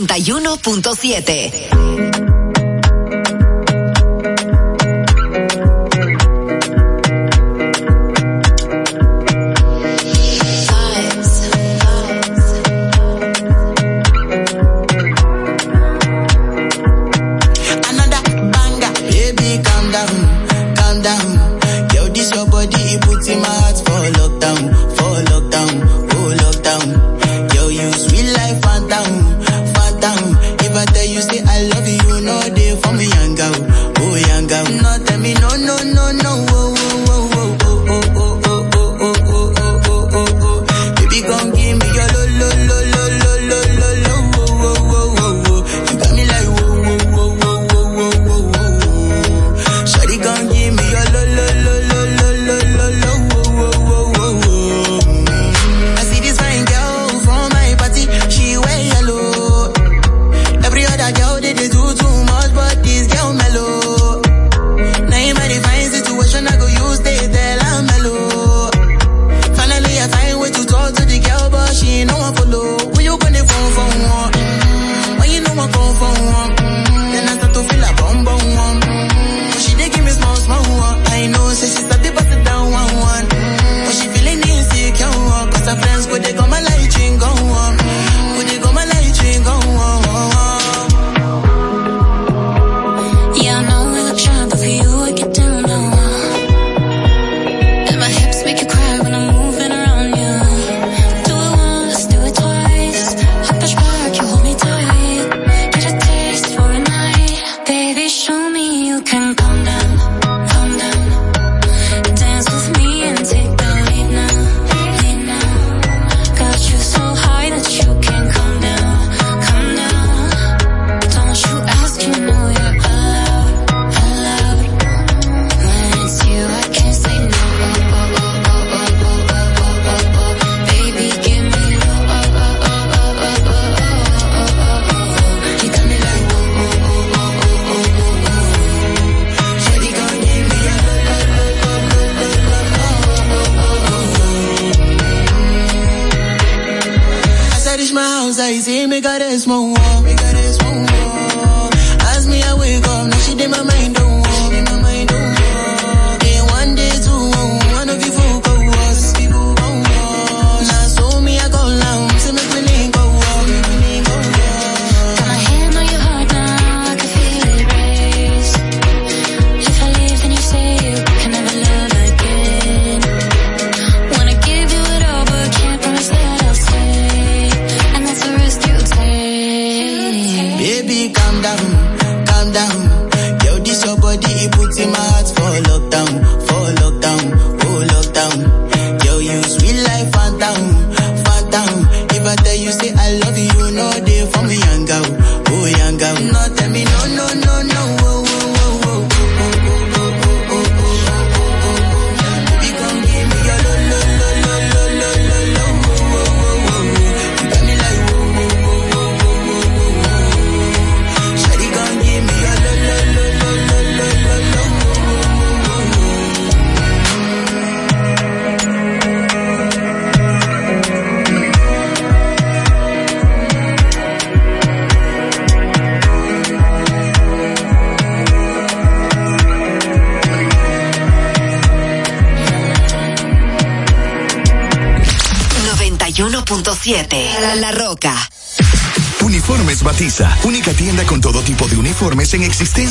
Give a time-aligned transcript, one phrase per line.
[0.00, 2.51] 91.7.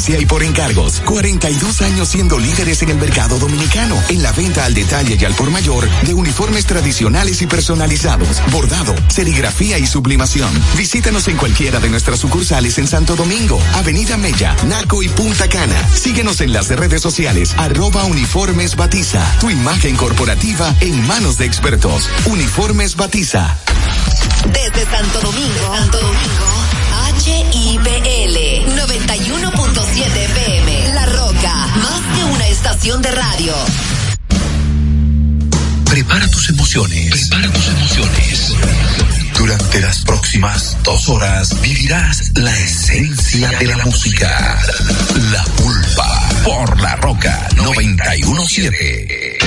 [0.09, 0.99] y por encargos.
[1.05, 5.35] 42 años siendo líderes en el mercado dominicano, en la venta al detalle y al
[5.35, 10.49] por mayor de uniformes tradicionales y personalizados, bordado, serigrafía y sublimación.
[10.75, 15.87] Visítanos en cualquiera de nuestras sucursales en Santo Domingo, Avenida Mella, Naco y Punta Cana.
[15.93, 22.09] Síguenos en las redes sociales, arroba Uniformes Batiza, tu imagen corporativa en manos de expertos.
[22.25, 23.55] Uniformes Batiza.
[24.51, 26.50] Desde Santo Domingo, Santo Domingo,
[32.81, 33.53] estación de radio.
[35.85, 37.29] Prepara tus emociones.
[37.29, 38.55] Prepara tus emociones.
[39.37, 44.59] Durante las próximas dos horas vivirás la esencia de la música.
[45.31, 49.37] La pulpa por la roca 917.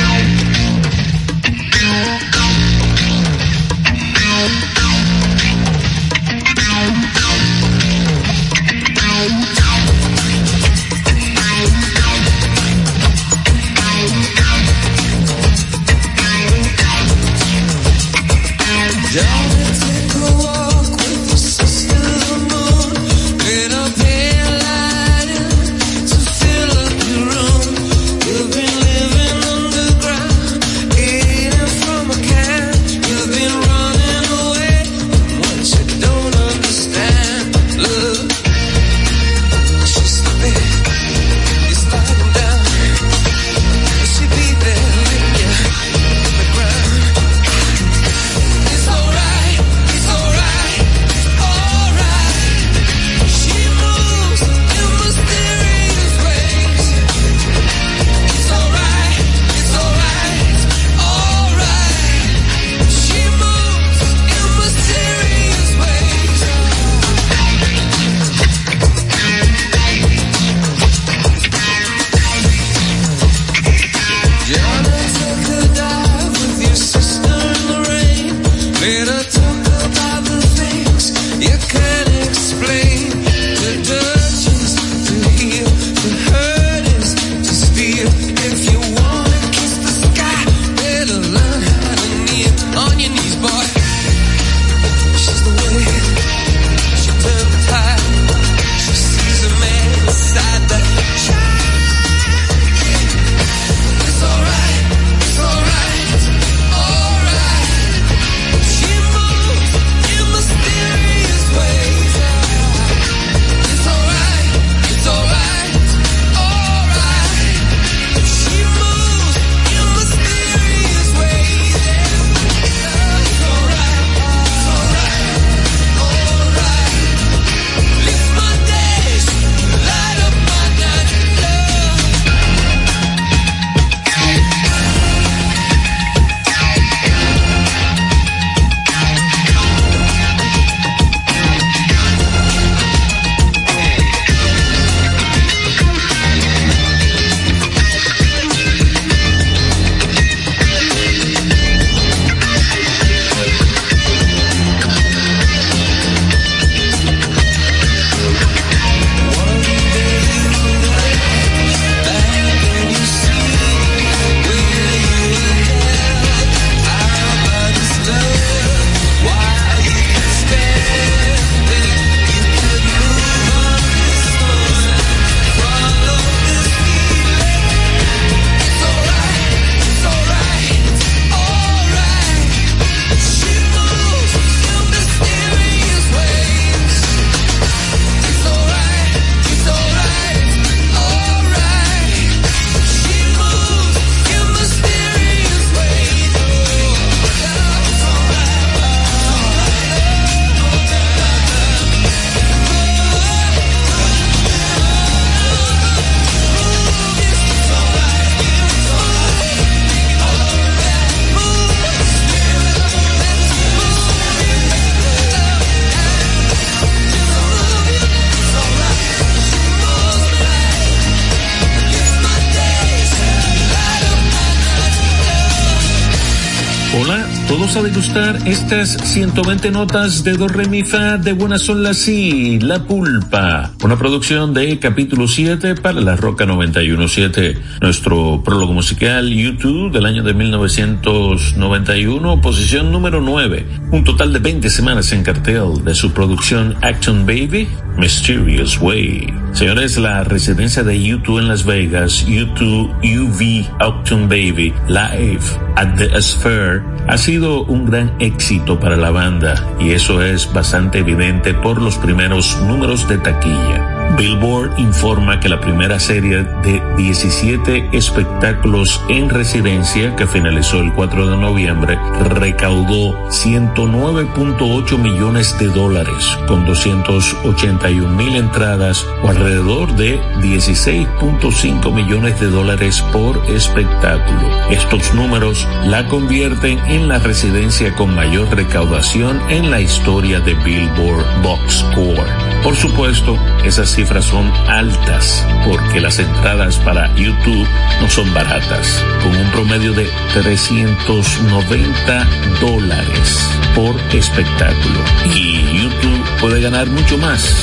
[228.47, 233.74] Estas 120 notas de do re mi fa de buena son la si, La Pulpa,
[233.85, 237.59] una producción de capítulo 7 para la Roca 917.
[237.83, 244.71] Nuestro prólogo musical YouTube del año de 1991, posición número 9, un total de 20
[244.71, 249.27] semanas en cartel de su producción Action Baby, Mysterious Way.
[249.53, 255.43] Señores, la residencia de YouTube en Las Vegas, YouTube UV Action Baby Live
[255.77, 260.99] at the Sphere ha sido un gran éxito para la banda y eso es bastante
[260.99, 263.74] evidente por los primeros números de taquilla.
[264.17, 271.31] Billboard informa que la primera serie de 17 espectáculos en residencia que finalizó el 4
[271.31, 271.99] de noviembre
[272.31, 282.47] recaudó 109.8 millones de dólares con 281 mil entradas o alrededor de 16.5 millones de
[282.47, 284.49] dólares por espectáculo.
[284.71, 291.43] Estos números la convierten en la residencia con mayor recaudación en la historia de Billboard
[291.43, 292.54] Box Score.
[292.65, 297.69] Por supuesto, esas cifras son altas porque las entradas para YouTube
[298.01, 302.27] no son baratas, con un promedio de 390
[302.63, 304.99] dólares por espectáculo.
[305.35, 307.55] Y YouTube puede ganar mucho más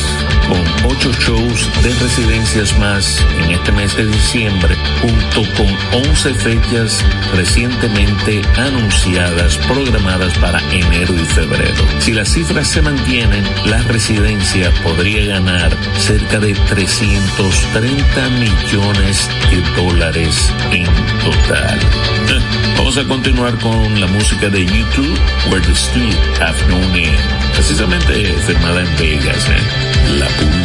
[0.48, 5.67] con ocho shows de residencias más en este mes de diciembre, junto con
[6.07, 11.83] 11 fechas recientemente anunciadas, programadas para enero y febrero.
[12.00, 20.51] Si las cifras se mantienen, la residencia podría ganar cerca de 330 millones de dólares
[20.71, 20.86] en
[21.24, 21.79] total.
[22.77, 25.19] Vamos a continuar con la música de YouTube,
[25.50, 27.17] Where the Street Have No Name,
[27.53, 29.90] precisamente firmada en Vegas, ¿eh?
[30.10, 30.60] La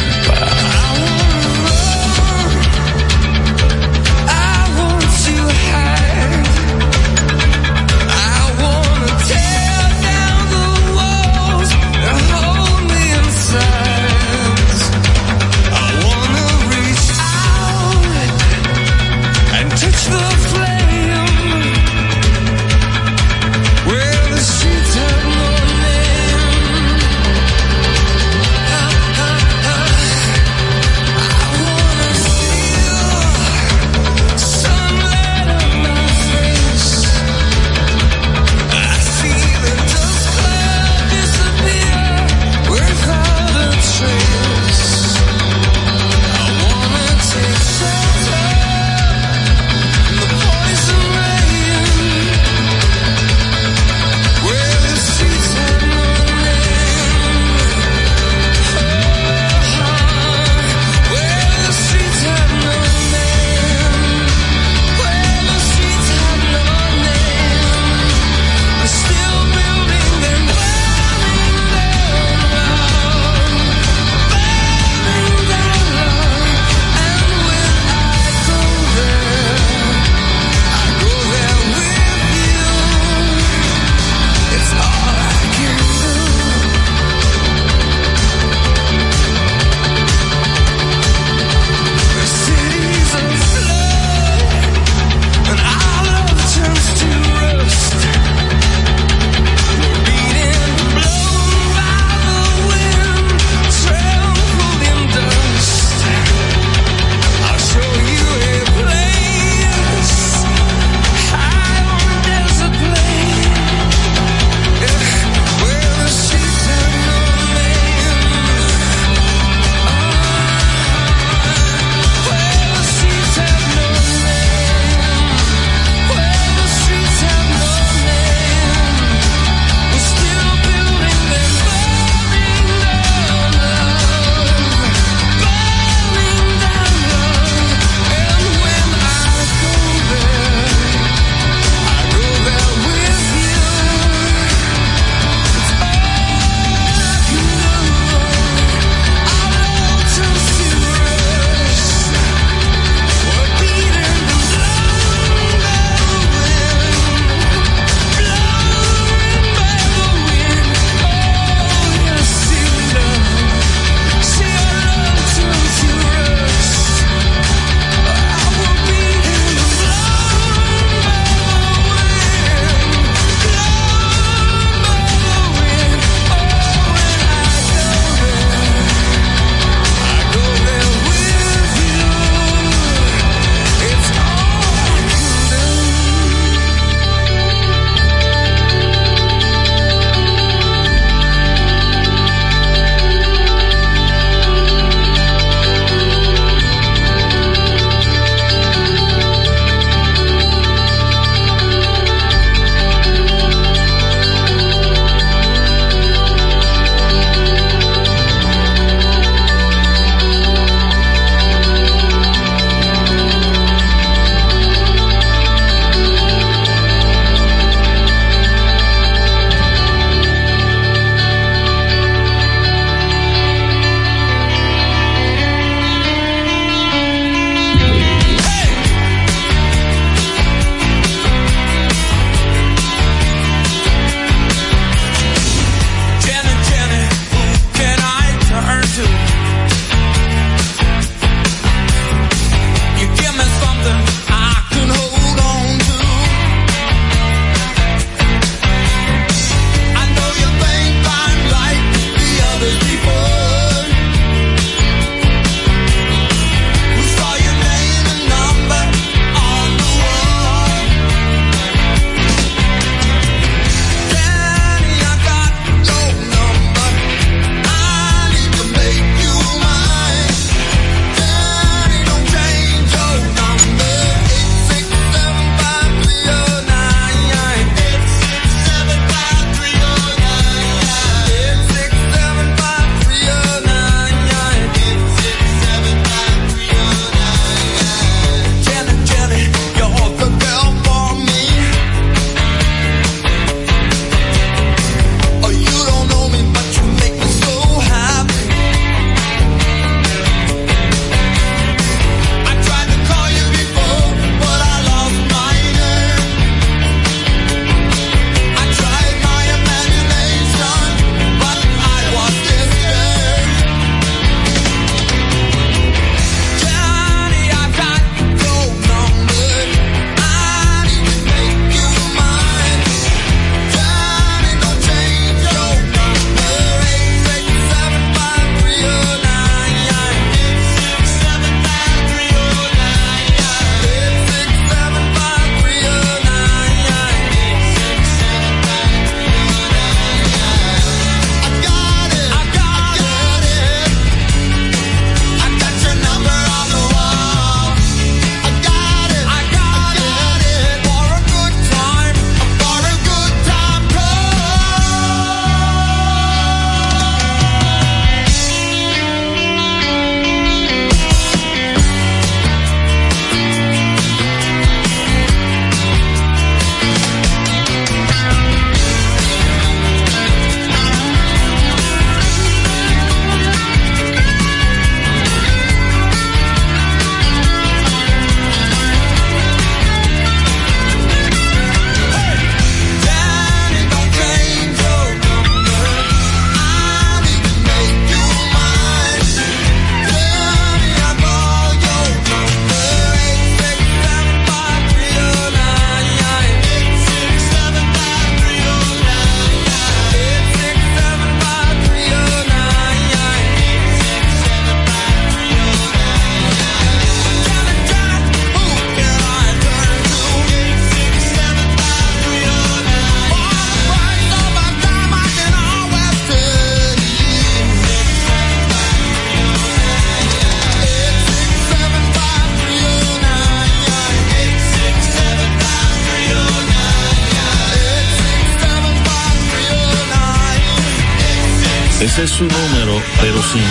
[432.27, 433.63] su número, pero sin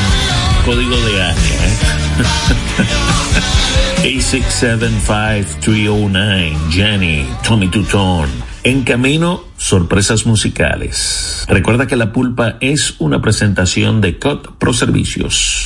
[0.66, 1.68] código de área.
[1.68, 1.76] ¿eh?
[4.06, 8.30] 8675309, Jenny, Tommy Tutón.
[8.64, 11.46] En camino, sorpresas musicales.
[11.48, 15.66] Recuerda que la pulpa es una presentación de COT Pro Servicios.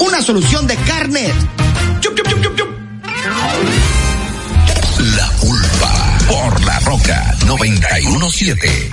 [0.00, 1.34] Una solución de carnet.
[2.00, 2.68] Chup, chup, chup.
[5.16, 8.90] La pulpa por la roca 917.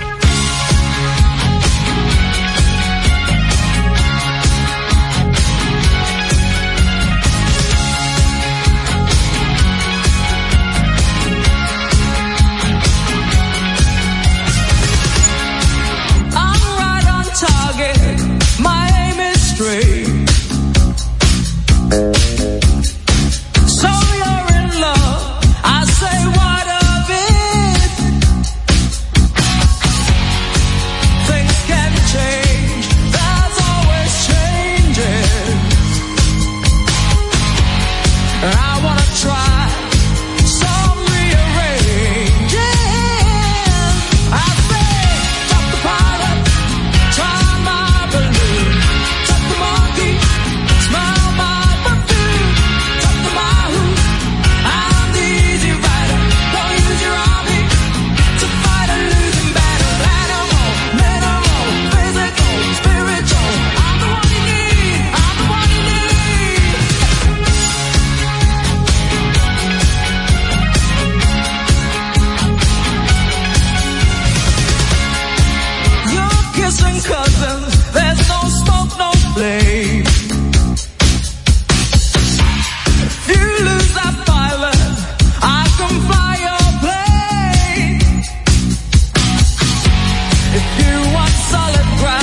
[91.52, 92.21] Solid ground,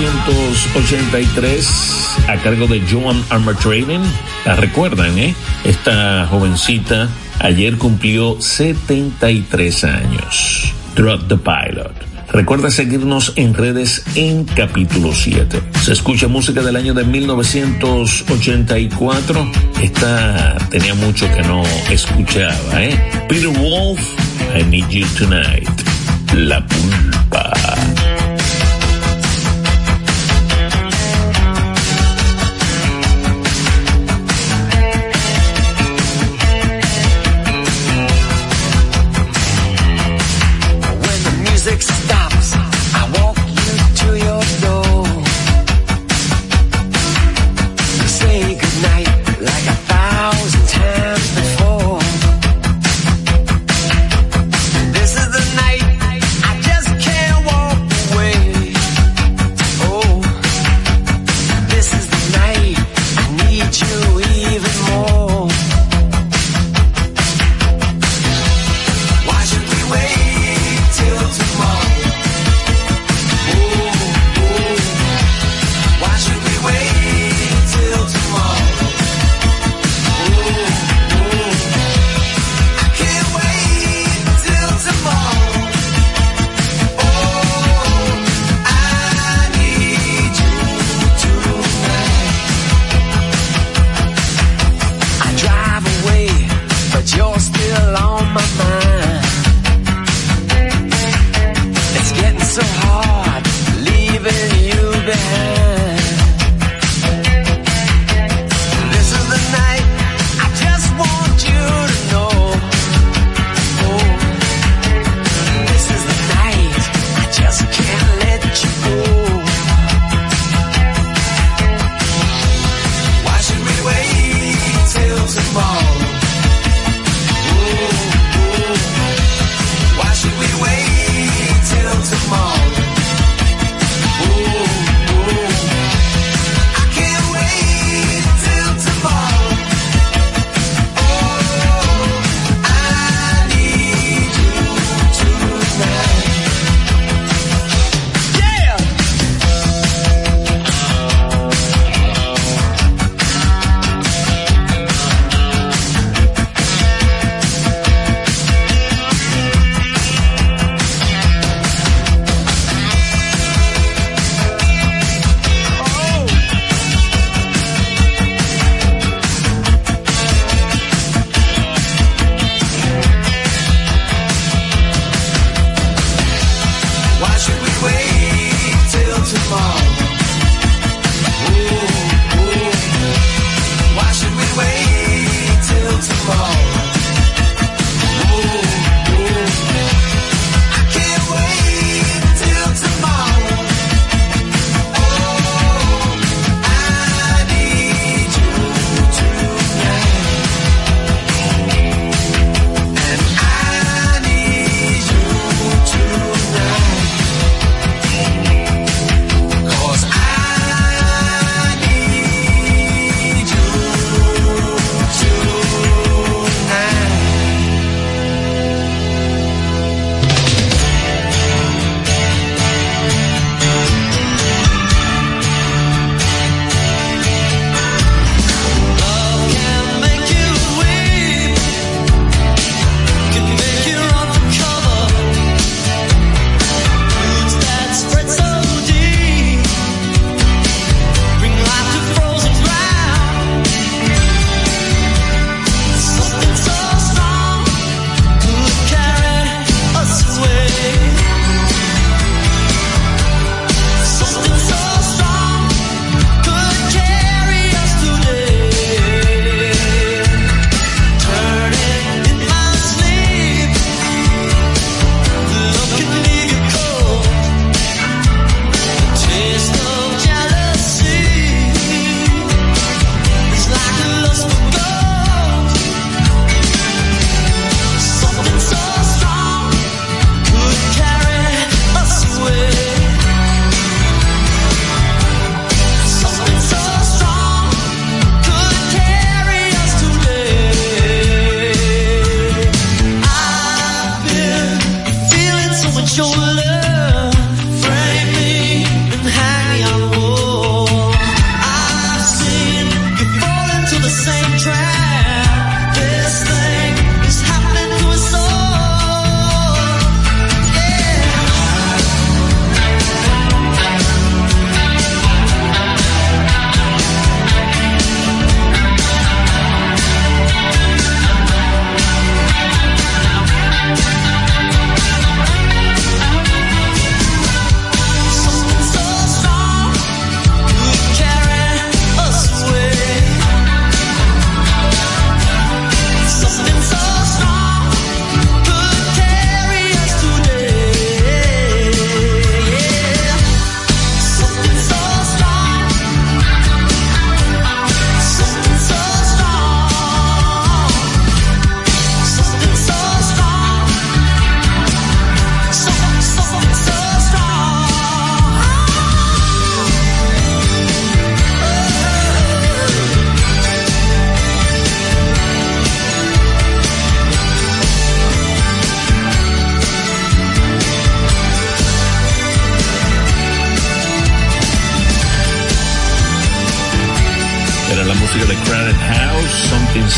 [0.00, 1.68] 1983
[2.28, 4.00] a cargo de Joan Armour Trading.
[4.46, 5.34] La recuerdan, ¿eh?
[5.64, 10.72] Esta jovencita ayer cumplió 73 años.
[10.96, 11.92] Drop the Pilot.
[12.32, 15.60] Recuerda seguirnos en redes en capítulo 7.
[15.82, 19.52] Se escucha música del año de 1984.
[19.82, 22.98] Esta tenía mucho que no escuchaba, ¿eh?
[23.28, 24.00] Peter Wolf,
[24.58, 25.68] I Need You Tonight.
[26.34, 27.09] La pulpa.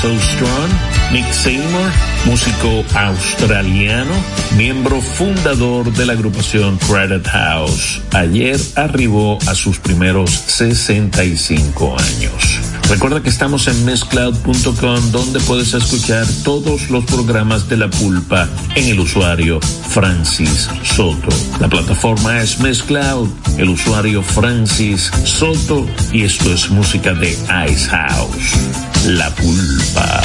[0.02, 0.08] So
[1.12, 1.92] Nick Seymour,
[2.26, 4.12] músico australiano,
[4.56, 8.02] miembro fundador de la agrupación Credit House.
[8.12, 12.61] Ayer arribó a sus primeros 65 años.
[12.92, 18.86] Recuerda que estamos en mezcloud.com donde puedes escuchar todos los programas de la pulpa en
[18.86, 21.34] el usuario Francis Soto.
[21.58, 27.30] La plataforma es Mezcloud, el usuario Francis Soto y esto es música de
[27.66, 28.58] Ice House.
[29.06, 30.22] La pulpa.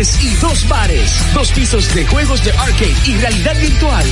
[0.00, 4.06] Y dos bares, dos pisos de juegos de arcade y realidad virtual.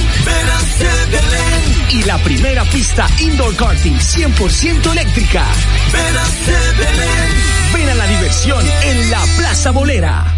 [0.77, 1.89] Sebelén.
[1.89, 5.47] Y la primera pista indoor karting 100% eléctrica.
[6.45, 7.73] Sebelén.
[7.73, 10.38] Ven a la diversión en la Plaza Bolera.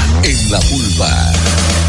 [0.31, 1.80] en La Pulpa.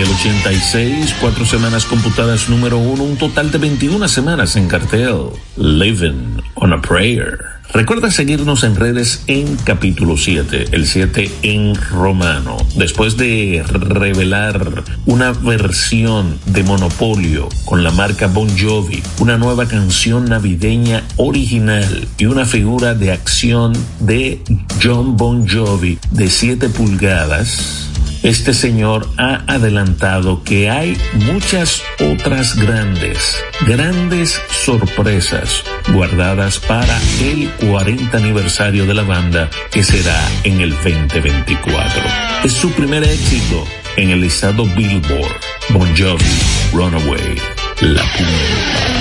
[0.00, 5.26] Del 86, cuatro semanas computadas número uno, un total de 21 semanas en cartel.
[5.58, 7.38] Living on a Prayer.
[7.74, 12.56] Recuerda seguirnos en redes en capítulo 7, el 7 en romano.
[12.76, 20.24] Después de revelar una versión de Monopolio con la marca Bon Jovi, una nueva canción
[20.24, 24.40] navideña original y una figura de acción de
[24.82, 27.89] John Bon Jovi de 7 pulgadas,
[28.22, 35.62] este señor ha adelantado que hay muchas otras grandes, grandes sorpresas
[35.92, 42.02] guardadas para el 40 aniversario de la banda que será en el 2024.
[42.44, 43.64] Es su primer éxito
[43.96, 45.40] en el listado Billboard.
[45.70, 46.24] Bon Jovi,
[46.72, 47.36] Runaway,
[47.80, 48.99] La Punta.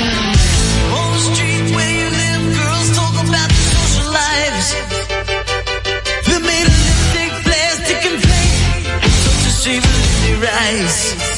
[10.72, 11.29] mais.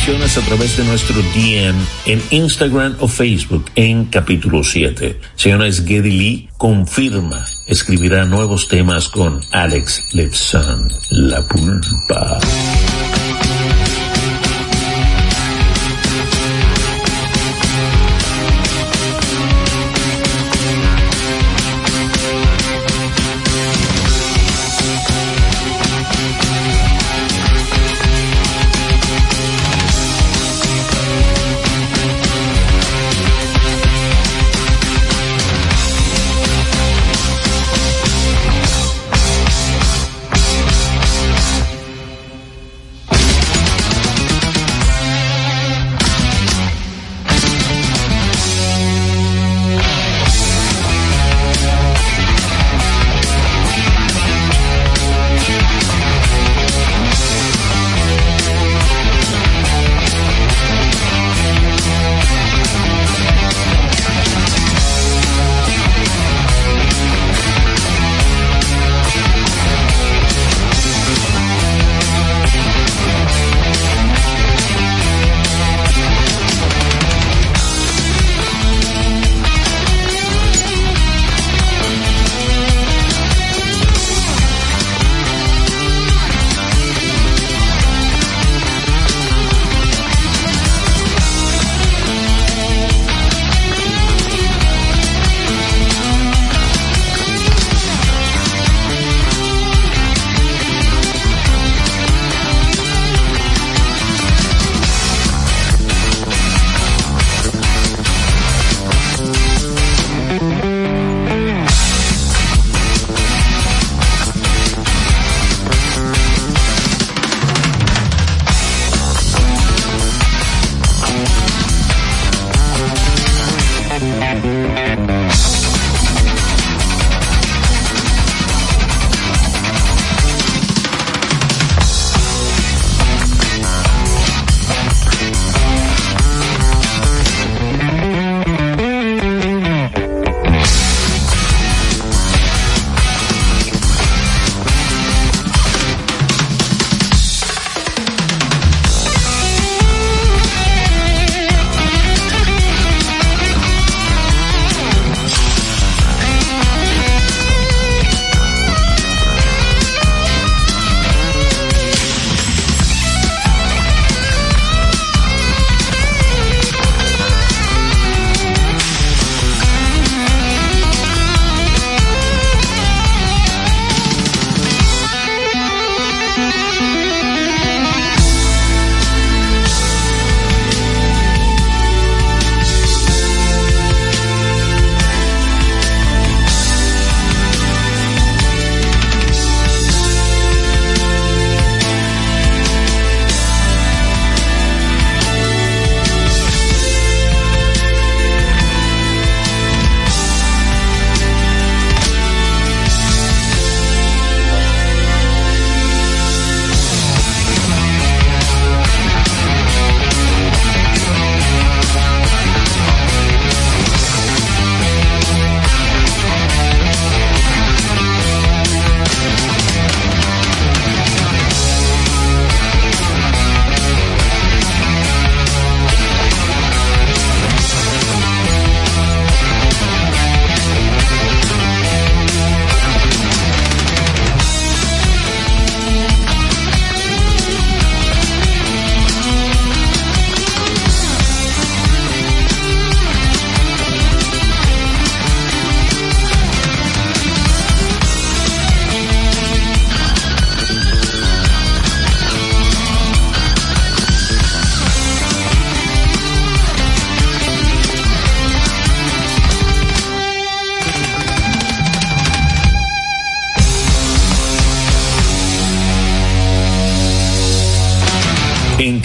[0.00, 1.76] A través de nuestro DM
[2.06, 5.20] en Instagram o Facebook en capítulo 7.
[5.36, 12.40] Señora Geddy Lee confirma, escribirá nuevos temas con Alex Levsan, La Pulpa.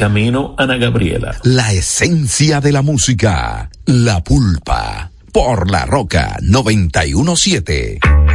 [0.05, 1.35] Camino, Ana Gabriela.
[1.41, 3.71] La esencia de la música.
[3.85, 5.09] La pulpa.
[5.31, 8.14] Por la roca 917.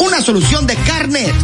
[0.00, 1.34] una solución de carnet.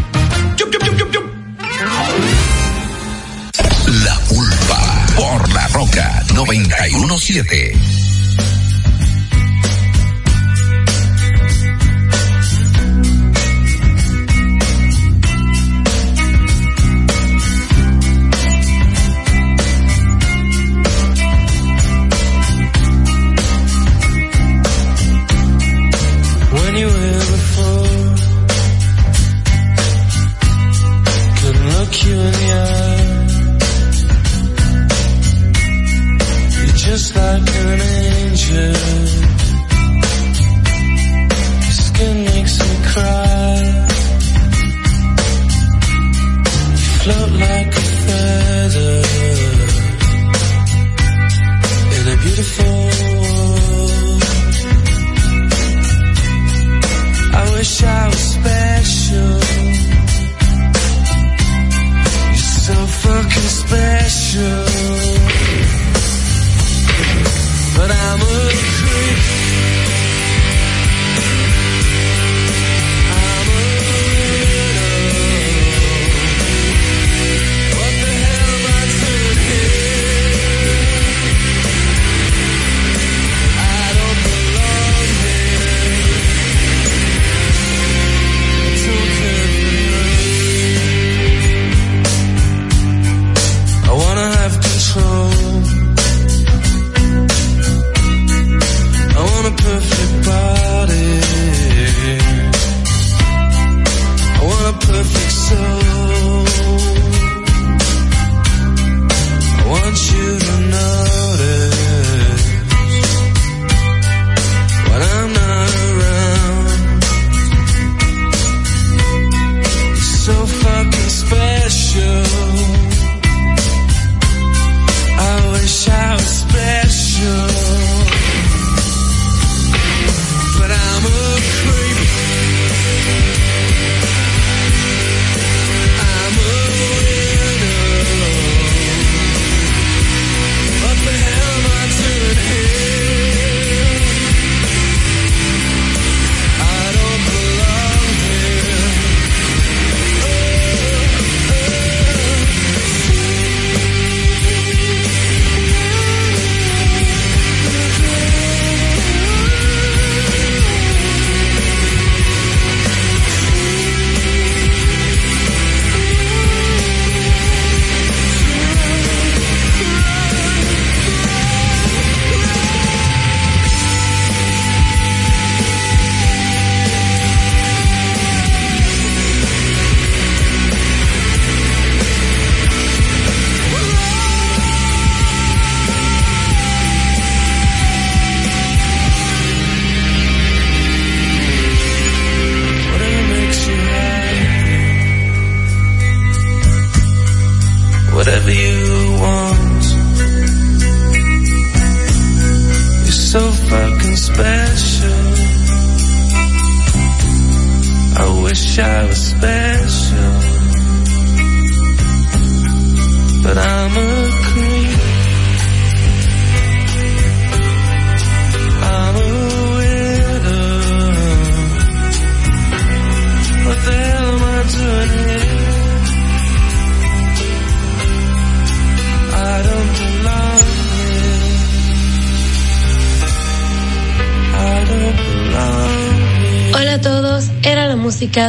[4.04, 8.09] La pulpa por la roca 917.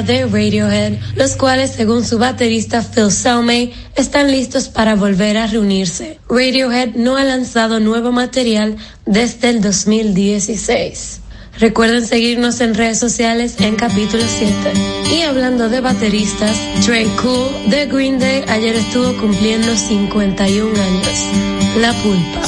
[0.02, 5.48] Música de Radiohead, los cuales, según su baterista Phil Selmay, están listos para volver a
[5.48, 6.20] reunirse.
[6.30, 8.76] Radiohead no ha lanzado nuevo material
[9.06, 11.20] desde el 2016.
[11.60, 14.56] Recuerden seguirnos en redes sociales en capítulo 7.
[15.14, 21.20] Y hablando de bateristas, Trey Cool de Green Day ayer estuvo cumpliendo 51 años.
[21.78, 22.48] La pulpa.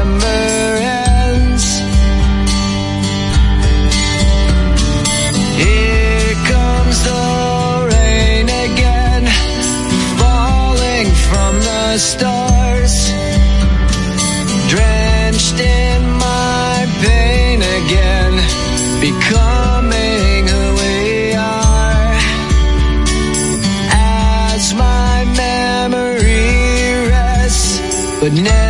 [28.21, 28.60] but never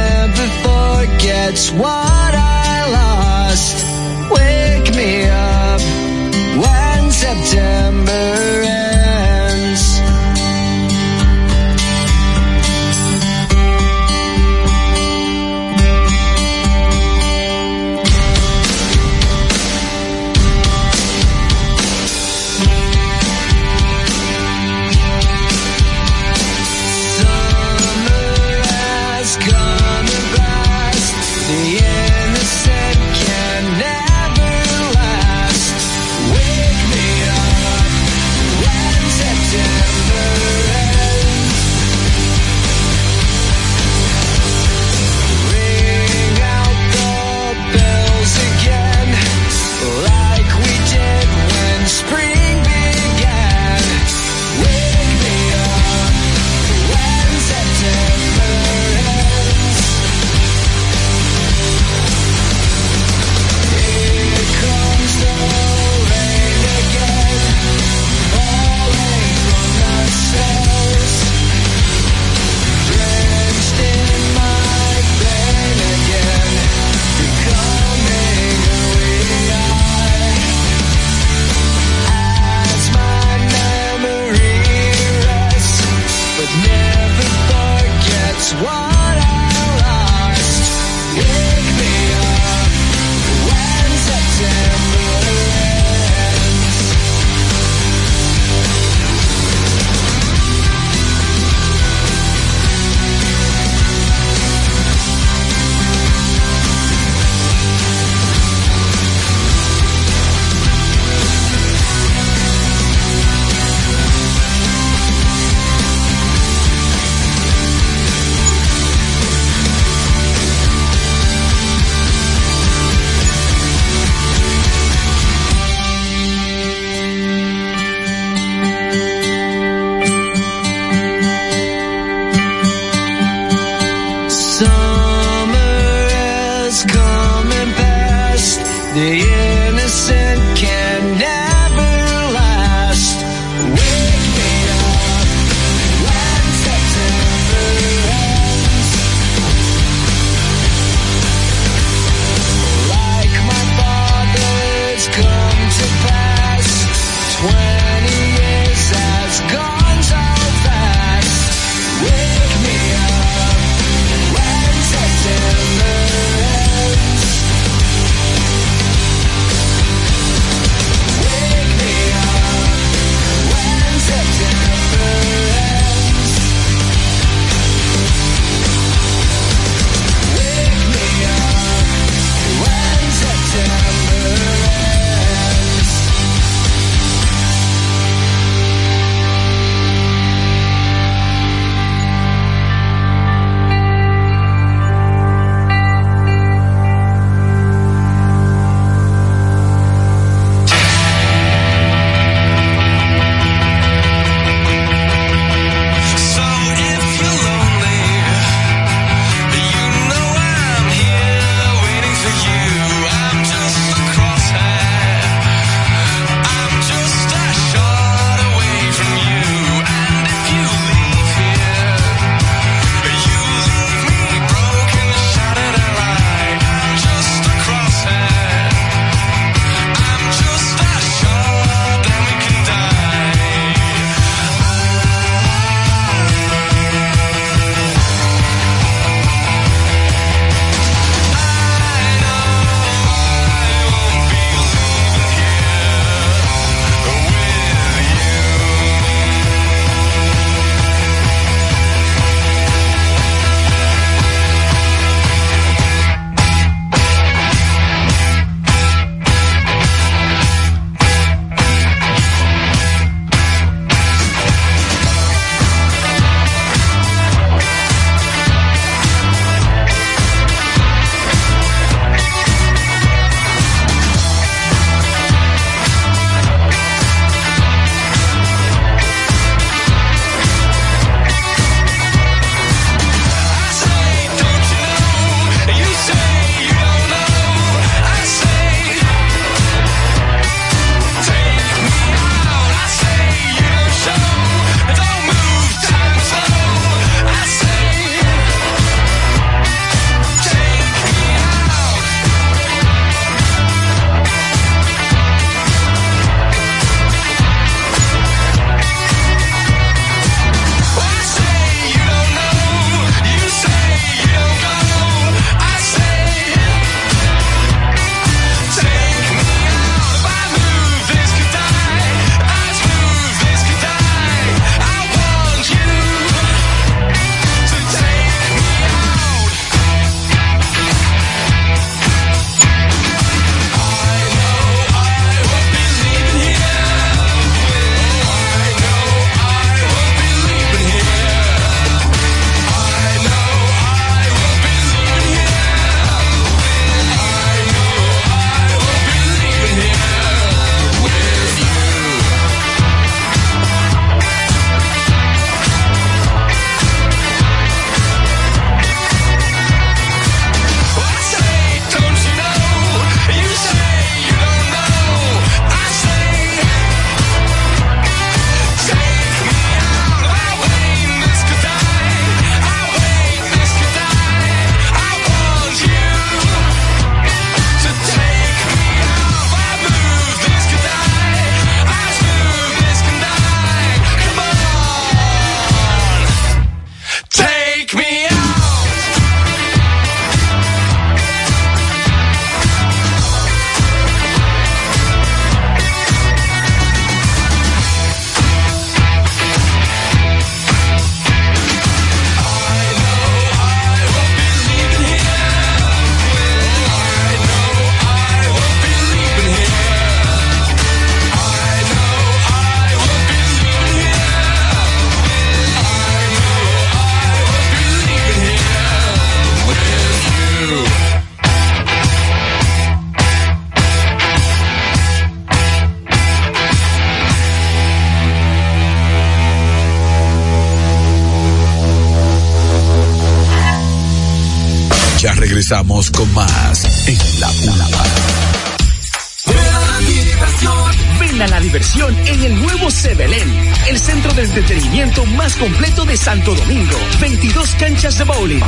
[448.24, 448.62] bowling,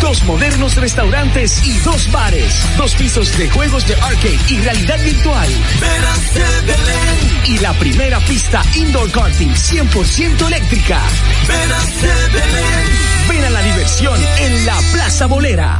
[0.00, 5.48] dos modernos restaurantes y dos bares, dos pisos de juegos de arcade y realidad virtual.
[7.44, 11.00] Y la primera pista indoor karting 100% eléctrica.
[13.28, 15.77] Ven a la diversión en la Plaza Bolera.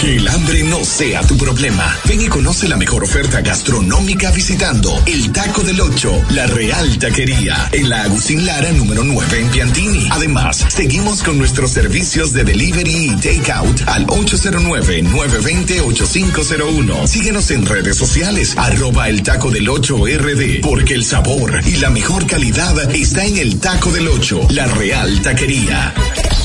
[0.00, 1.94] Que el hambre no sea tu problema.
[2.08, 7.68] Ven y conoce la mejor oferta gastronómica visitando el Taco del Ocho, la Real Taquería,
[7.72, 10.08] en la Agustín Lara número 9 en Piantini.
[10.10, 17.06] Además, seguimos con nuestros servicios de delivery y takeout al 809-920-8501.
[17.06, 21.90] Síguenos en redes sociales, arroba el Taco del Ocho RD, porque el sabor y la
[21.90, 25.92] mejor calidad está en el Taco del Ocho, la Real Taquería.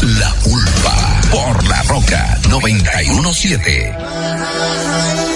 [0.02, 5.29] La Pulpa por La Roca 917.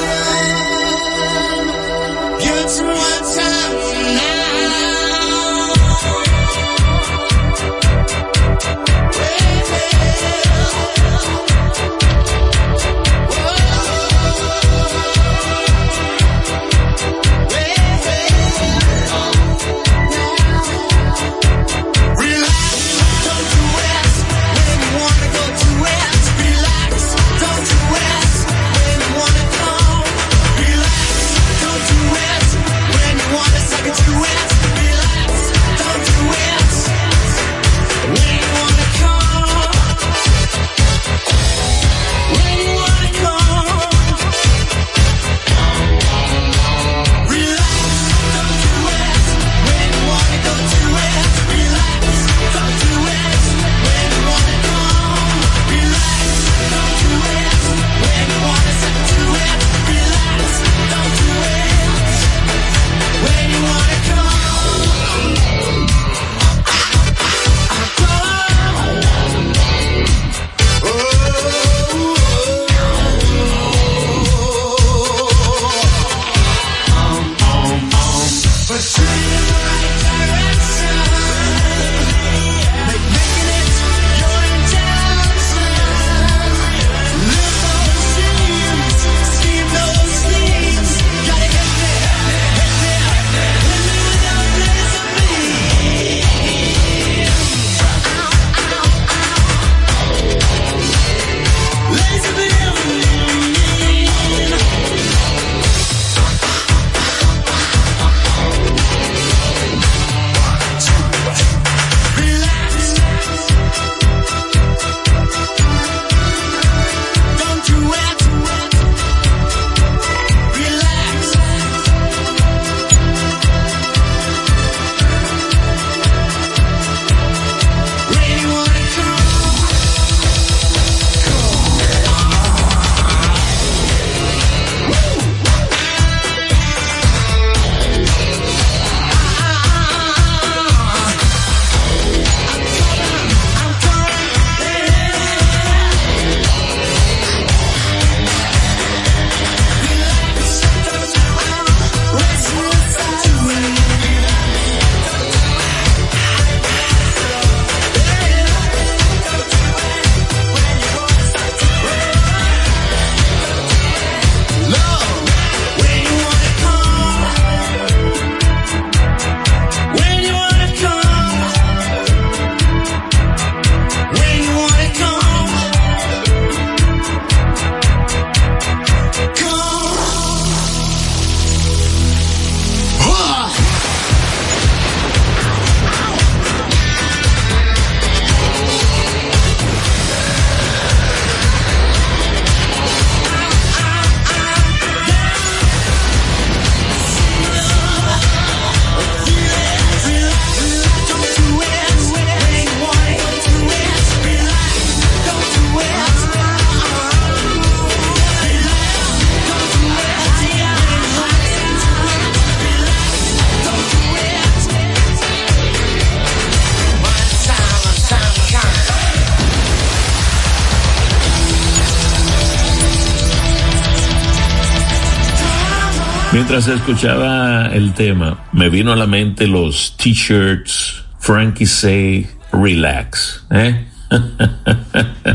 [226.53, 233.87] Mientras escuchaba el tema, me vino a la mente los t-shirts Frankie Say Relax, ¿eh?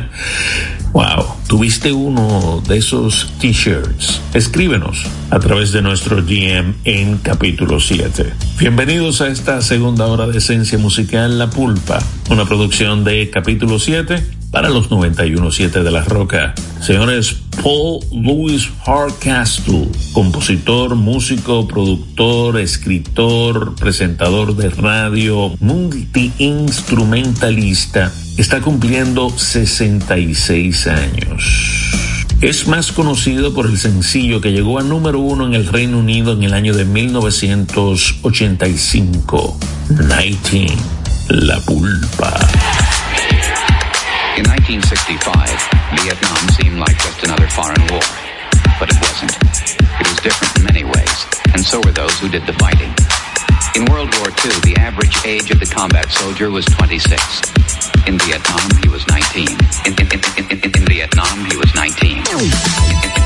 [0.92, 4.20] Wow, tuviste uno de esos t-shirts.
[4.32, 8.32] Escríbenos a través de nuestro DM en capítulo 7.
[8.60, 11.98] Bienvenidos a esta segunda hora de esencia musical La Pulpa,
[12.30, 16.54] una producción de capítulo 7 para los 91.7 de La Roca.
[16.80, 19.88] Señores, Paul Louis Hardcastle,
[20.18, 31.92] compositor, músico, productor, escritor, presentador de radio, multiinstrumentalista, está cumpliendo 66 años.
[32.40, 36.32] Es más conocido por el sencillo que llegó a número uno en el Reino Unido
[36.32, 39.56] en el año de 1985,
[39.88, 40.74] 19,
[41.28, 42.34] La Pulpa.
[44.36, 45.68] In 1965,
[46.02, 48.02] Vietnam seemed like just another foreign war.
[48.80, 49.87] But it wasn't.
[50.00, 52.94] It was different in many ways, and so were those who did the fighting.
[53.74, 57.18] In World War II, the average age of the combat soldier was 26.
[58.06, 59.48] In Vietnam, he was 19.
[59.86, 60.08] In, in,
[60.50, 63.17] in, in, Vietnam, he was 19.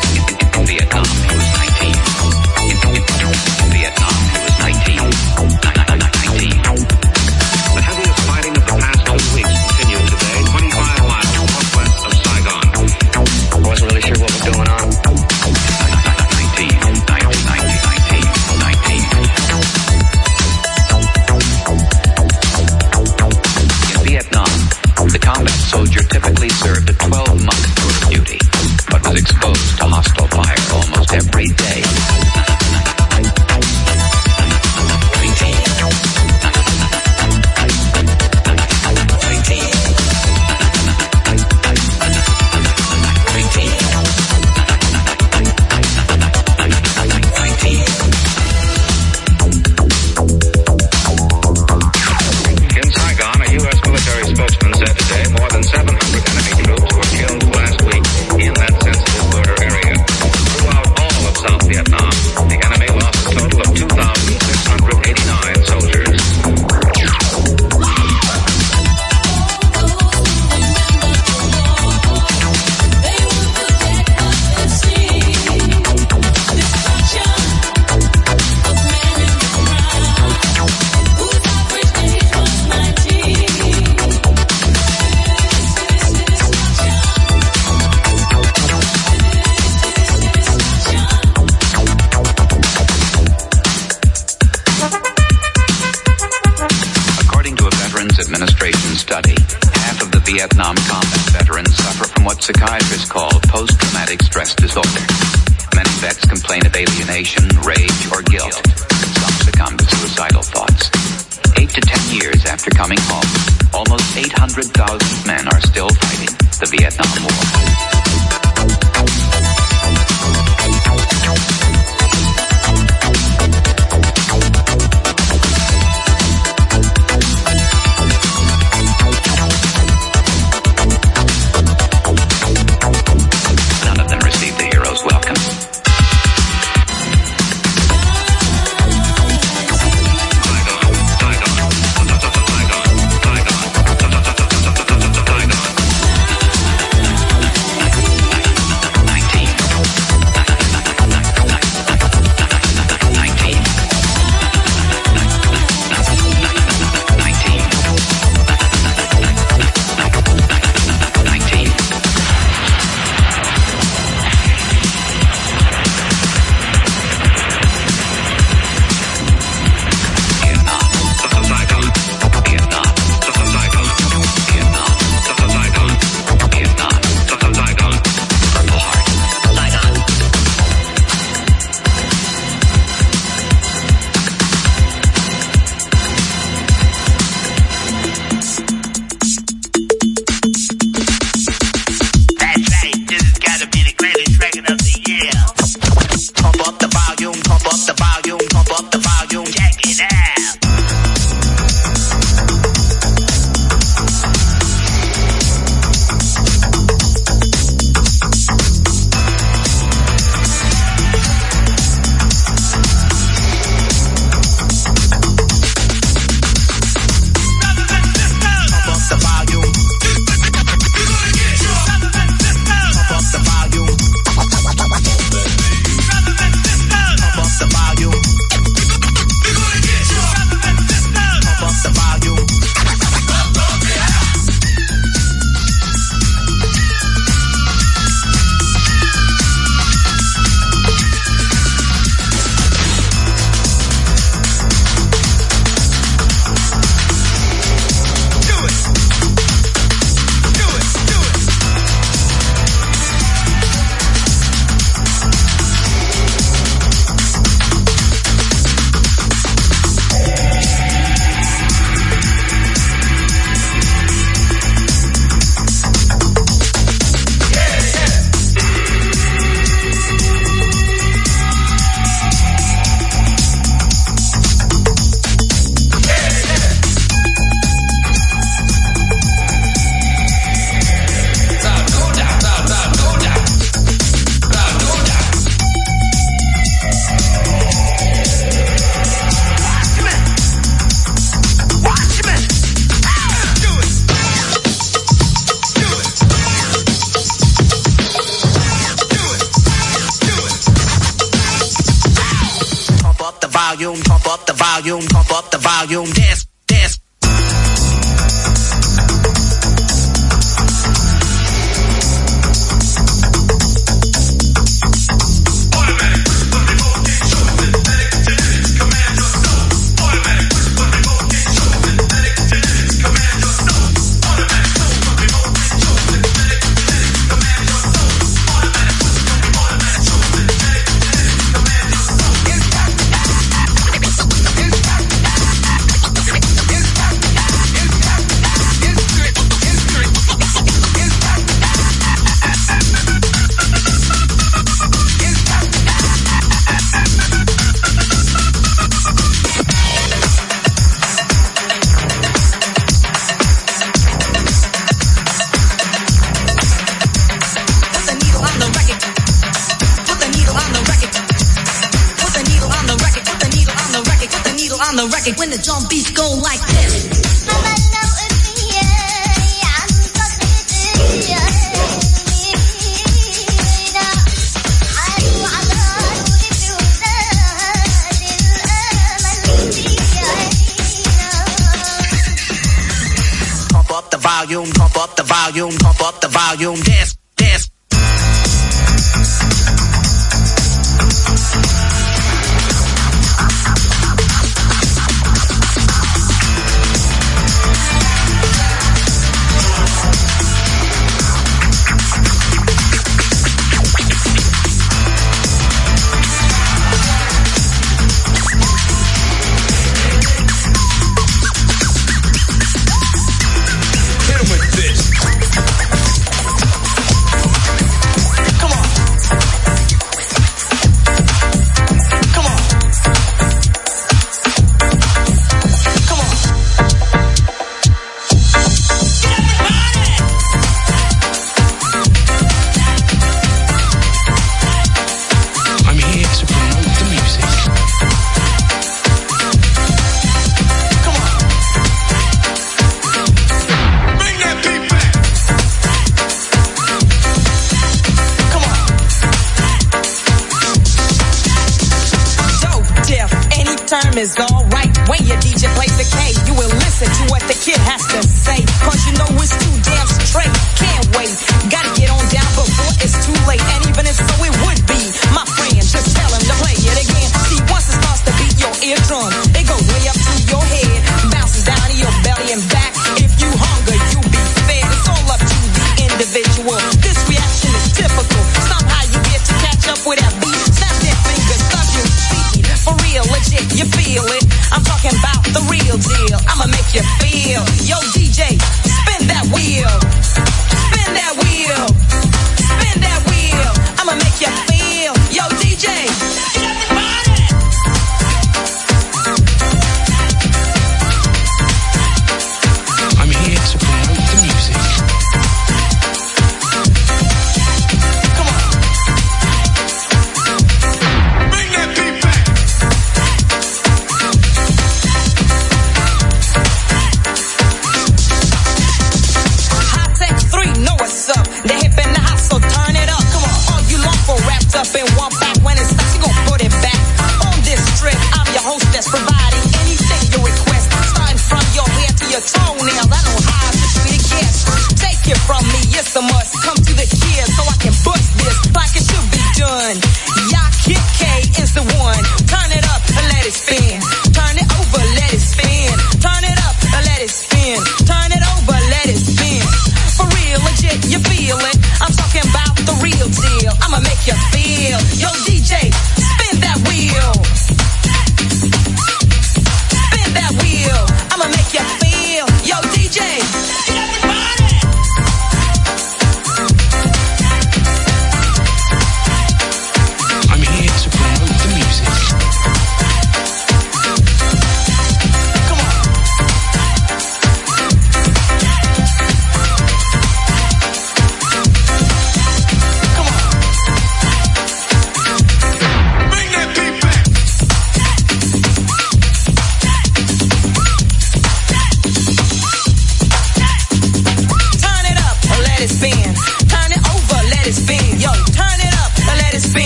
[486.67, 487.65] Make you feel.
[487.83, 488.57] Yo, DJ,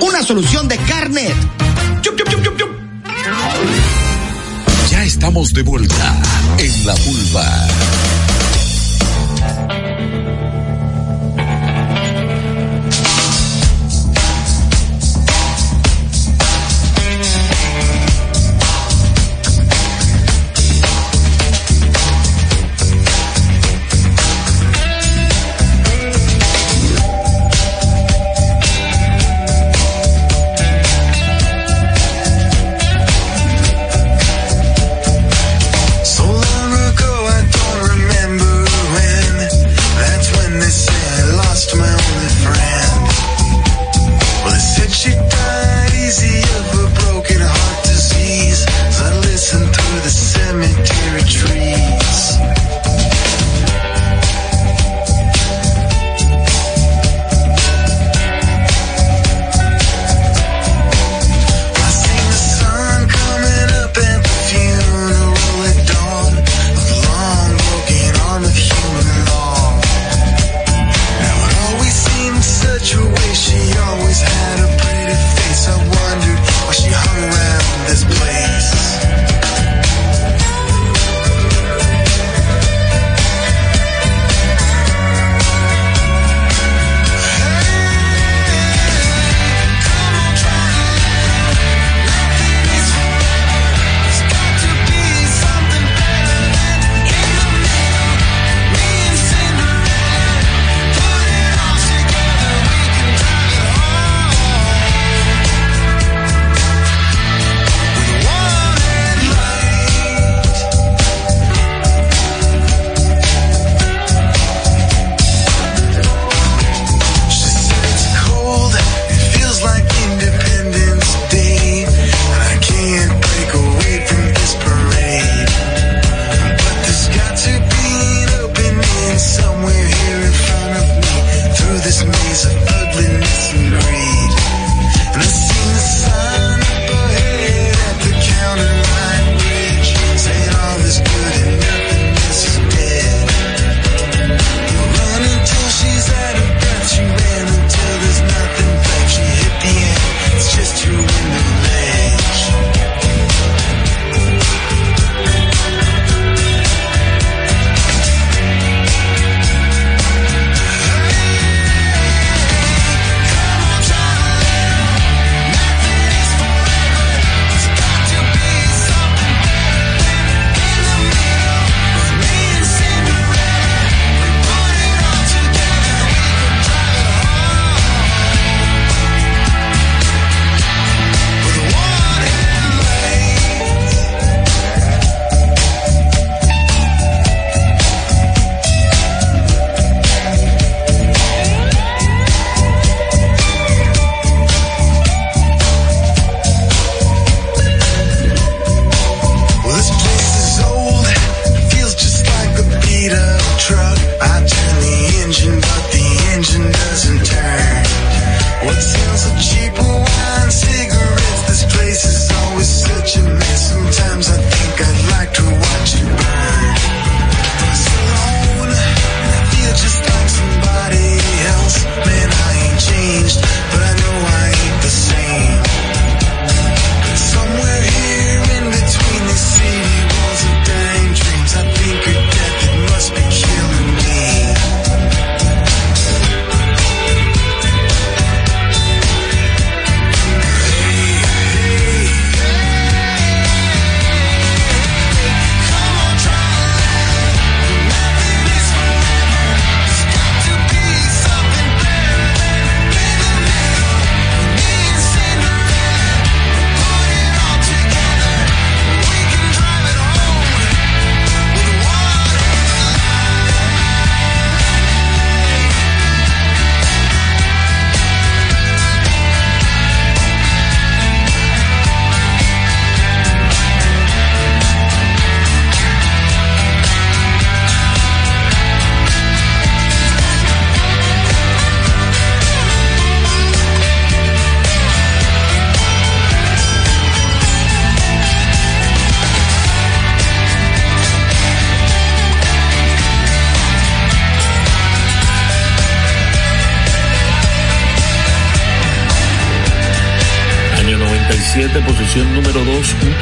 [0.00, 1.34] Una solución de carnet.
[4.90, 6.22] Ya estamos de vuelta
[6.58, 8.03] en la vulva.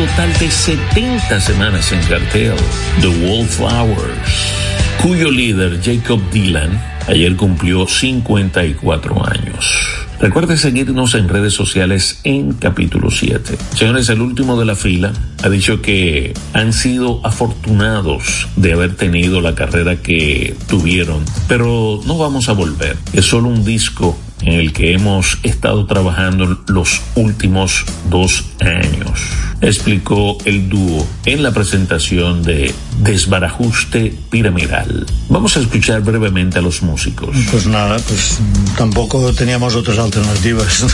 [0.07, 2.57] total de 70 semanas en cartel,
[3.01, 4.53] The Wallflowers,
[5.01, 9.79] cuyo líder Jacob Dylan ayer cumplió 54 años.
[10.19, 13.57] Recuerde seguirnos en redes sociales en capítulo 7.
[13.77, 15.13] Señores, el último de la fila
[15.45, 22.19] ha dicho que han sido afortunados de haber tenido la carrera que tuvieron, pero no
[22.19, 22.97] vamos a volver.
[23.13, 29.21] Es solo un disco en el que hemos estado trabajando los últimos dos años,
[29.61, 35.07] explicó el dúo en la presentación de Desbarajuste Piramidal.
[35.29, 37.37] Vamos a escuchar brevemente a los músicos.
[37.51, 38.39] Pues nada, pues
[38.77, 40.85] tampoco teníamos otras alternativas.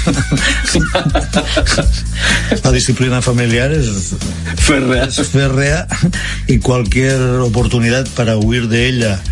[2.64, 4.14] la disciplina familiar es
[4.56, 5.08] férrea.
[5.08, 5.86] férrea
[6.46, 9.22] y cualquier oportunidad para huir de ella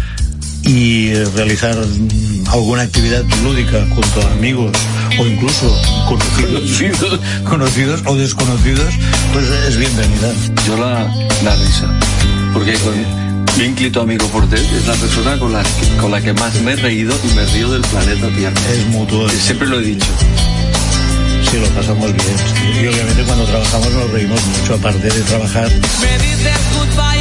[0.66, 1.76] y realizar
[2.51, 4.72] alguna actividad lúdica junto a amigos
[5.18, 8.94] o incluso conocidos, conocidos, conocidos o desconocidos,
[9.32, 10.32] pues es bienvenida.
[10.66, 11.06] Yo la,
[11.44, 11.98] la risa,
[12.52, 13.26] porque con...
[13.56, 16.72] Mi inclito amigo Fortes es la persona con la, que, con la que más me
[16.72, 18.60] he reído y me río del planeta Tierra.
[18.70, 19.26] Es mutuo.
[19.30, 20.06] Siempre lo he dicho.
[21.51, 22.84] Sí, lo pasamos bien.
[22.84, 25.70] Y obviamente cuando trabajamos nos reímos mucho, aparte de trabajar.
[25.70, 27.15] Me dices goodbye.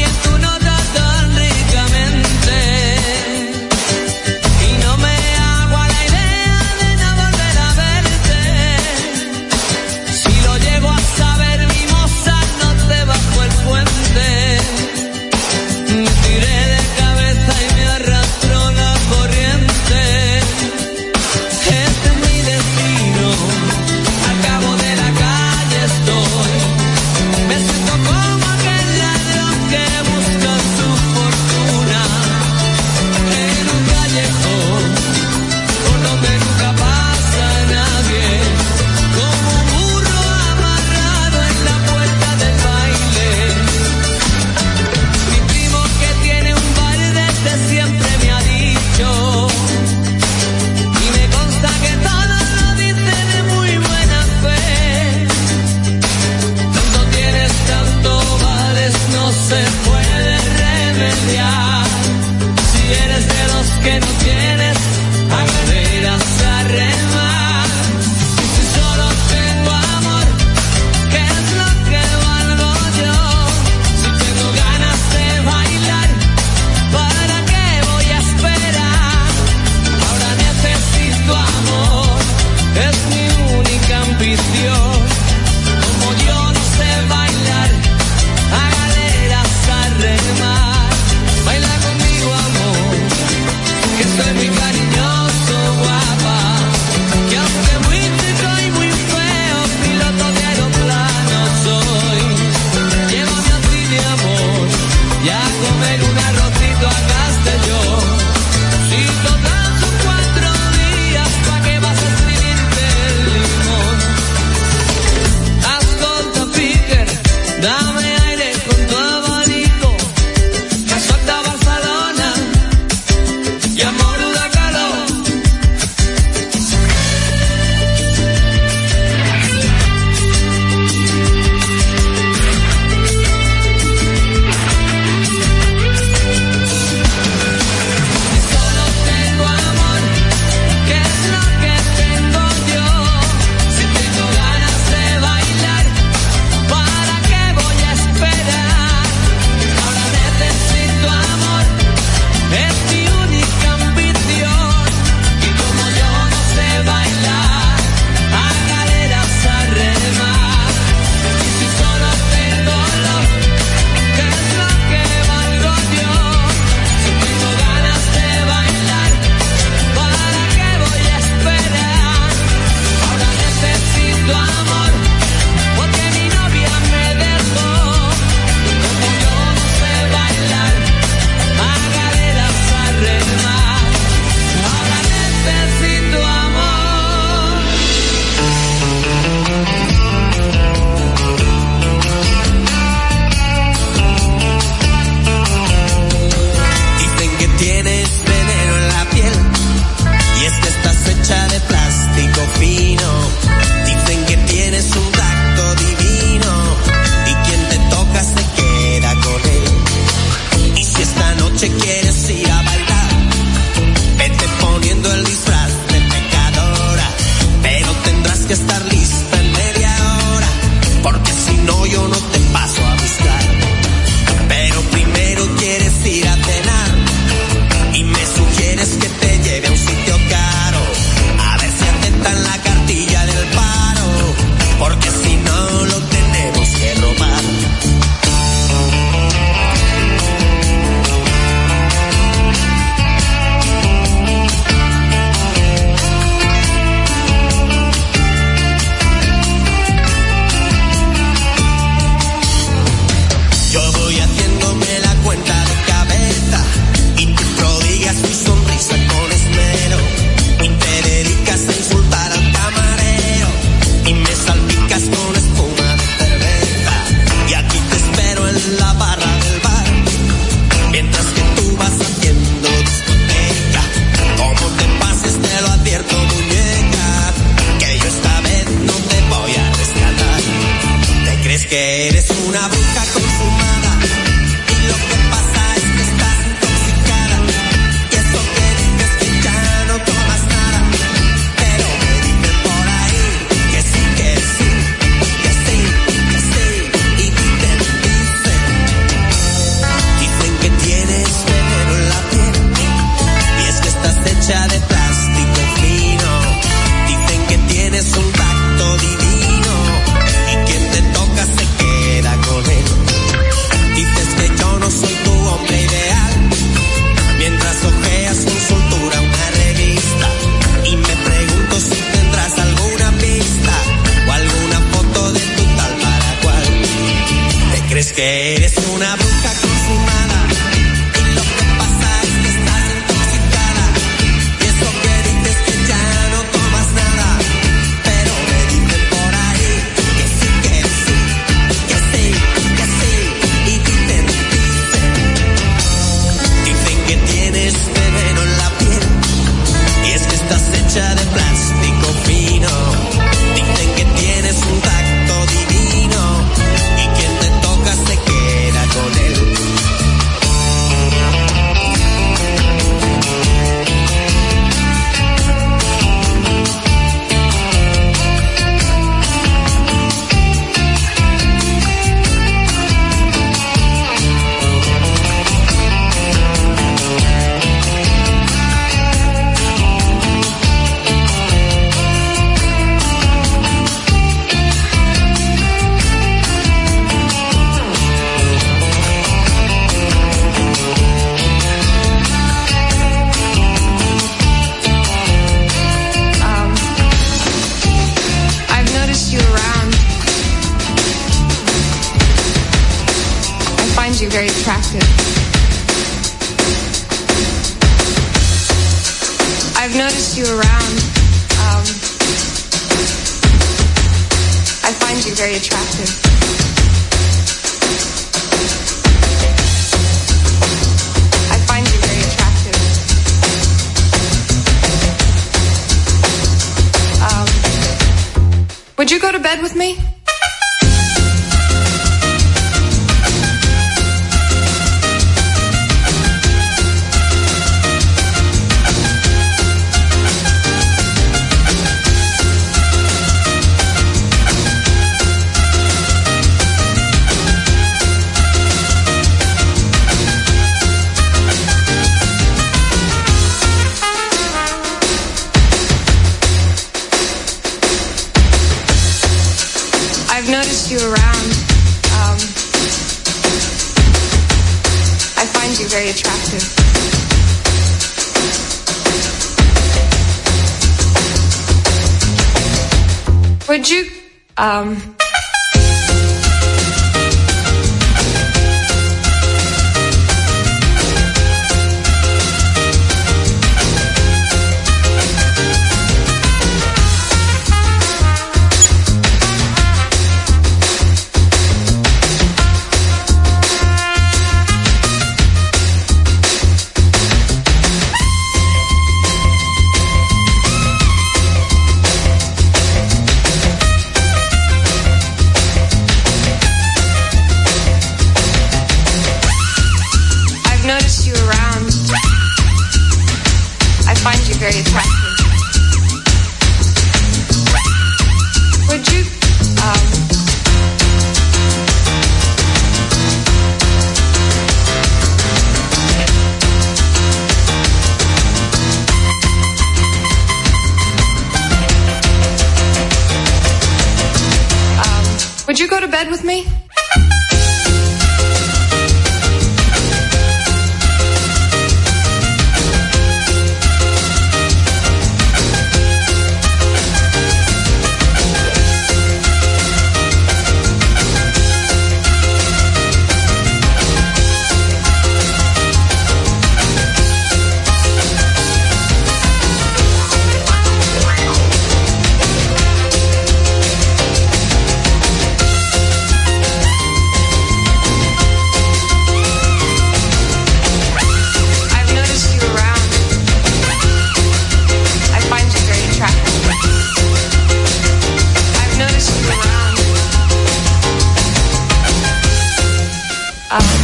[474.65, 475.04] Um,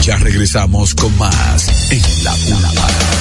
[0.01, 3.20] Ya regresamos con más en la pulpa.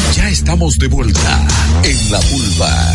[0.21, 1.47] Ya estamos de vuelta
[1.81, 2.93] en la pulpa.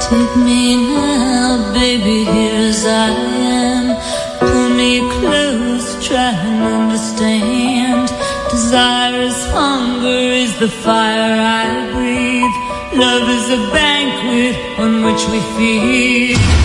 [0.00, 3.96] Take me now, baby, here as I am.
[4.38, 8.08] Pull me close, try and understand.
[9.52, 12.98] Hunger, is the fire I breathe.
[12.98, 16.61] Love is a banquet on which we feed.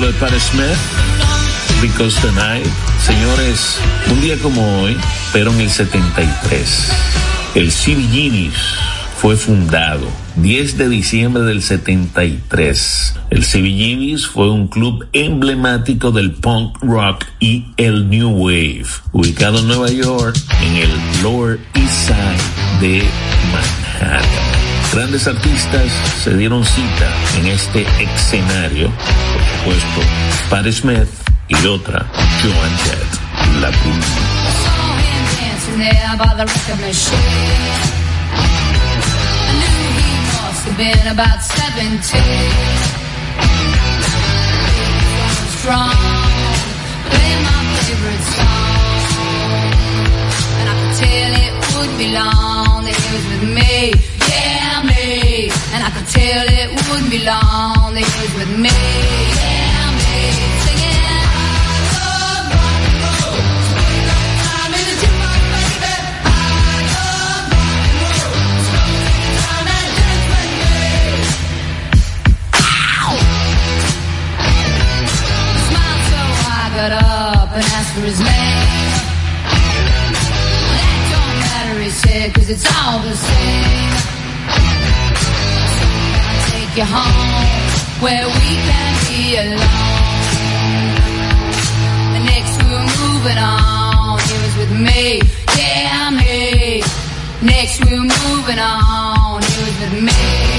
[0.00, 0.76] De Patti Smith,
[1.80, 2.66] Because the Night.
[3.02, 3.78] Señores,
[4.10, 4.94] un día como hoy,
[5.32, 6.92] pero en el 73,
[7.54, 8.76] el CBGBs
[9.16, 10.06] fue fundado
[10.36, 13.14] 10 de diciembre del 73.
[13.30, 19.68] El CBGBs fue un club emblemático del punk rock y el new wave, ubicado en
[19.68, 23.02] Nueva York, en el Lower East Side de
[23.50, 24.45] Manhattan.
[24.96, 25.92] Grandes artistas
[26.24, 28.90] se dieron cita en este escenario,
[29.62, 30.00] por supuesto,
[30.48, 31.06] Patti Smith
[31.48, 32.06] y otra,
[32.40, 34.06] Joan Jett, la Pulpa.
[35.38, 37.18] dancing there by the record machine.
[38.32, 42.22] I knew he must have been about 17.
[45.58, 45.92] Strong,
[47.10, 49.76] playing my favorite song.
[50.58, 54.15] And I could tell it would be long that he was with me.
[55.36, 55.50] Yeah, me.
[55.74, 58.70] And I could tell it wouldn't be long that he was with me.
[58.70, 60.32] Yeah, me.
[60.64, 63.36] Singing, I love rock and roll.
[64.56, 66.00] I'm in the jukebox, baby.
[66.24, 66.40] I
[66.96, 68.24] love rock and roll.
[68.64, 68.80] So
[69.44, 70.80] come and dance with me.
[72.56, 73.12] Ow!
[74.40, 78.64] He smiled so I got up and asked for his name.
[80.72, 83.85] That don't matter, he said, cause it's all the same.
[86.76, 90.26] You home where we can be alone.
[92.26, 95.22] Next we were moving on, he was with me,
[95.56, 96.82] yeah, me.
[97.40, 100.55] Next we were moving on, he was with me,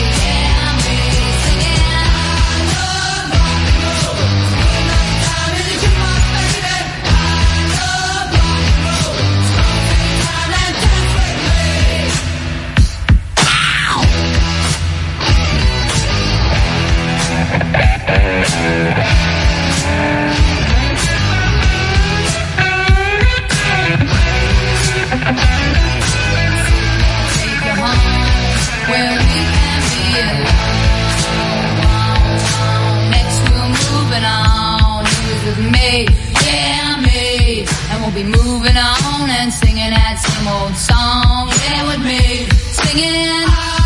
[35.57, 36.05] with me,
[36.45, 37.65] yeah, me.
[37.89, 41.49] And we'll be moving on and singing that same old song.
[41.65, 43.76] Yeah, with me, singing.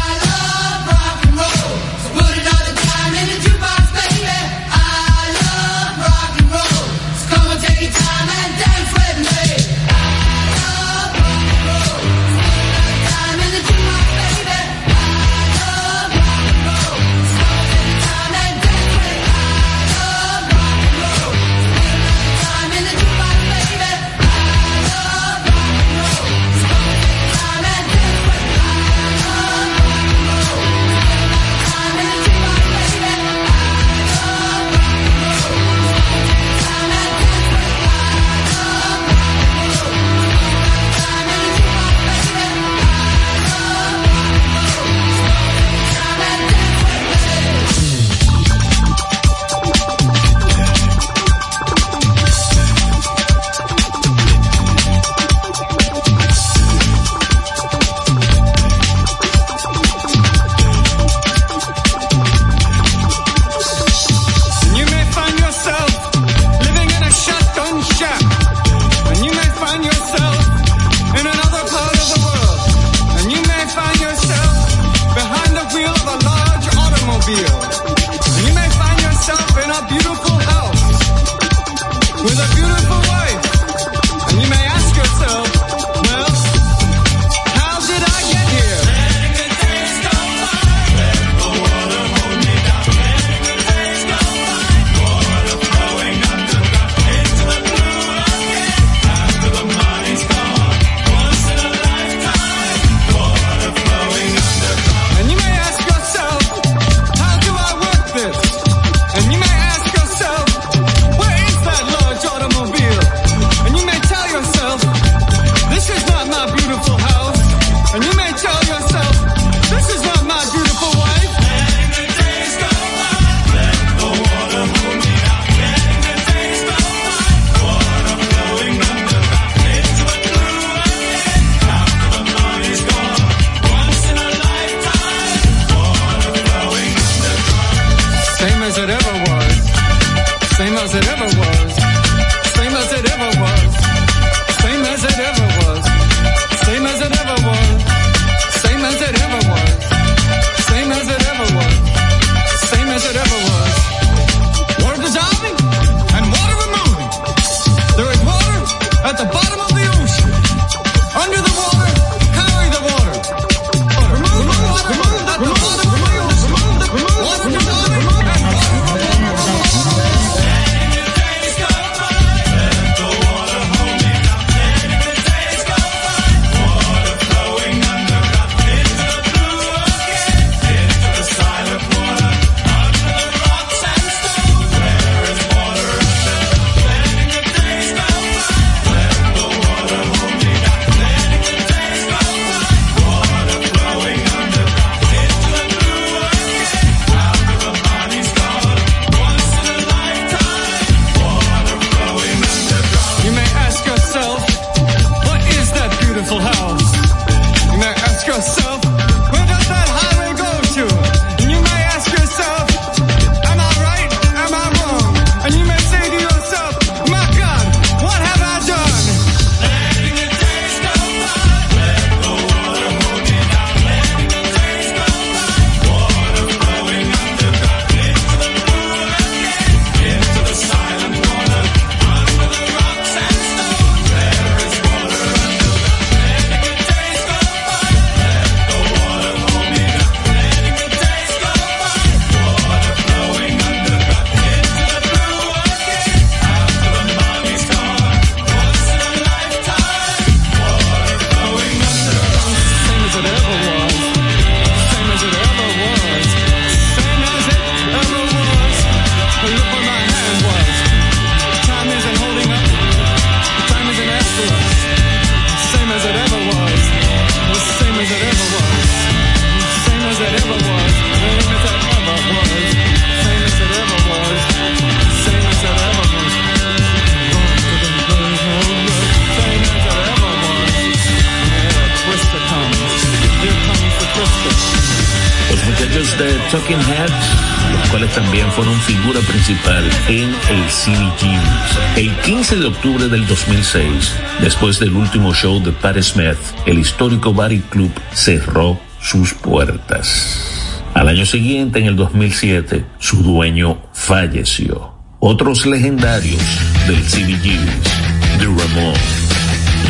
[292.82, 296.36] octubre del 2006, después del último show de Pat Smith,
[296.66, 300.82] el histórico Barry Club cerró sus puertas.
[300.96, 304.96] Al año siguiente, en el 2007, su dueño falleció.
[305.20, 306.42] Otros legendarios
[306.88, 308.96] del CBGB, The Ramón,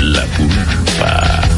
[0.02, 1.51] La Pulpa.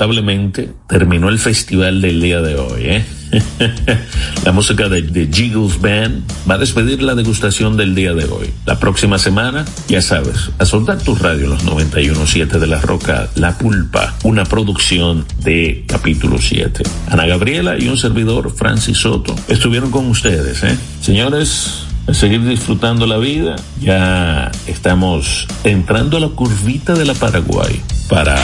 [0.00, 3.04] Lamentablemente terminó el festival del día de hoy, ¿eh?
[4.44, 8.50] la música de The Jiggles Band va a despedir la degustación del día de hoy.
[8.64, 13.58] La próxima semana, ya sabes, a soltar tu radio los 91.7 de La Roca, La
[13.58, 16.82] Pulpa, una producción de capítulo 7.
[17.10, 20.78] Ana Gabriela y un servidor, Francis Soto, estuvieron con ustedes, ¿eh?
[21.02, 23.56] Señores, a seguir disfrutando la vida.
[23.80, 28.34] Ya estamos entrando a la curvita de la Paraguay para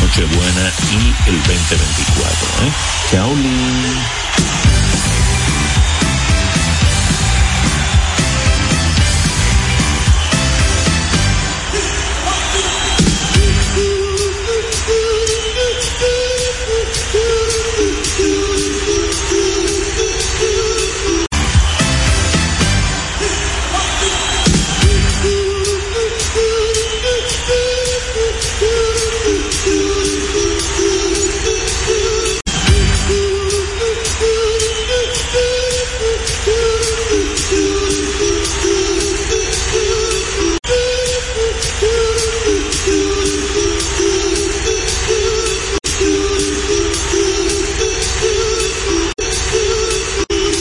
[0.00, 2.66] Nochebuena y el 2024.
[2.66, 2.72] ¿eh?
[3.10, 4.23] Chao.